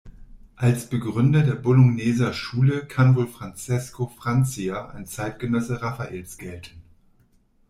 [0.55, 6.81] Als Begründer der Bologneser Schule kann wohl Francesco Francia, ein Zeitgenosse Raffaels gelten.